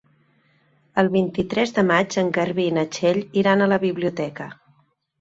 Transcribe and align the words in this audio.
El 1.01 1.11
vint-i-tres 1.17 1.75
de 1.77 1.85
maig 1.91 2.19
en 2.23 2.33
Garbí 2.39 2.67
i 2.73 2.75
na 2.81 2.89
Txell 2.97 3.23
iran 3.45 3.63
a 3.63 3.71
la 3.75 3.83
biblioteca. 3.89 4.53